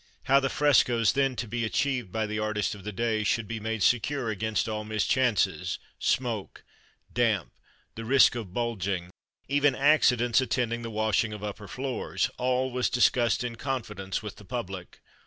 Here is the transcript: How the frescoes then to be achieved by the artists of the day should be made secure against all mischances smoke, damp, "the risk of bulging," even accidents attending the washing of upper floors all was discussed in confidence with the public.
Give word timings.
How 0.23 0.39
the 0.39 0.49
frescoes 0.49 1.13
then 1.13 1.35
to 1.35 1.47
be 1.47 1.63
achieved 1.63 2.11
by 2.11 2.25
the 2.25 2.39
artists 2.39 2.73
of 2.73 2.83
the 2.83 2.91
day 2.91 3.23
should 3.23 3.47
be 3.47 3.59
made 3.59 3.83
secure 3.83 4.31
against 4.31 4.67
all 4.67 4.83
mischances 4.83 5.77
smoke, 5.99 6.63
damp, 7.13 7.51
"the 7.93 8.03
risk 8.03 8.33
of 8.33 8.51
bulging," 8.51 9.11
even 9.47 9.75
accidents 9.75 10.41
attending 10.41 10.81
the 10.81 10.89
washing 10.89 11.33
of 11.33 11.43
upper 11.43 11.67
floors 11.67 12.31
all 12.39 12.71
was 12.71 12.89
discussed 12.89 13.43
in 13.43 13.57
confidence 13.57 14.23
with 14.23 14.37
the 14.37 14.43
public. 14.43 15.01